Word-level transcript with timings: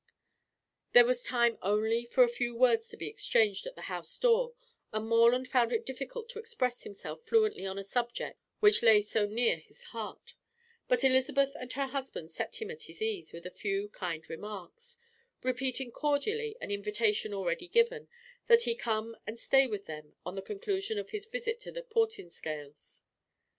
There 0.93 1.05
was 1.05 1.21
time 1.21 1.59
only 1.61 2.05
for 2.07 2.23
a 2.23 2.25
very 2.25 2.35
few 2.35 2.55
words 2.55 2.89
to 2.89 2.97
be 2.97 3.07
exchanged 3.07 3.67
at 3.67 3.75
the 3.75 3.83
house 3.83 4.17
door, 4.17 4.55
and 4.91 5.07
Morland 5.07 5.47
found 5.47 5.71
it 5.71 5.85
difficult 5.85 6.27
to 6.29 6.39
express 6.39 6.81
himself 6.81 7.21
fluently 7.21 7.67
on 7.67 7.77
a 7.77 7.83
subject 7.83 8.39
which 8.61 8.81
lay 8.81 9.01
so 9.01 9.27
near 9.27 9.57
his 9.57 9.83
heart, 9.83 10.33
but 10.87 11.03
Elizabeth 11.03 11.51
and 11.53 11.71
her 11.73 11.85
husband 11.85 12.31
set 12.31 12.59
him 12.59 12.71
at 12.71 12.81
his 12.81 12.99
ease 12.99 13.31
with 13.31 13.45
a 13.45 13.51
few 13.51 13.89
kind 13.89 14.27
remarks, 14.27 14.97
repeating 15.43 15.91
cordially 15.91 16.57
an 16.59 16.71
invitation 16.71 17.31
already 17.31 17.67
given, 17.67 18.07
that 18.47 18.63
he 18.63 18.73
come 18.73 19.15
and 19.27 19.37
stay 19.37 19.67
with 19.67 19.85
them 19.85 20.15
on 20.25 20.33
the 20.33 20.41
conclusion 20.41 20.97
of 20.97 21.11
his 21.11 21.27
visit 21.27 21.59
to 21.59 21.71
the 21.71 21.83
Portinscales. 21.83 23.03